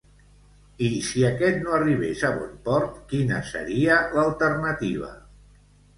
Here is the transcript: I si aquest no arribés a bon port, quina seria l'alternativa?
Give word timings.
I 0.85 0.87
si 1.07 1.25
aquest 1.27 1.59
no 1.67 1.75
arribés 1.79 2.25
a 2.29 2.33
bon 2.39 2.55
port, 2.69 2.97
quina 3.13 3.43
seria 3.53 4.03
l'alternativa? 4.17 5.13